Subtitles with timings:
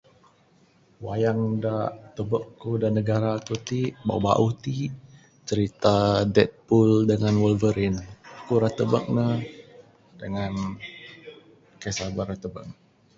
[1.05, 1.75] Wayang da
[2.15, 4.75] tubek ku da negara ku ti, bauh bauh ti,
[5.47, 5.93] cirita
[6.35, 8.01] Deadpool dangan wolverine.
[8.39, 9.25] Aku ra tubek ne
[10.19, 10.53] dangan
[11.81, 12.73] kaik sabar ra tubek ne.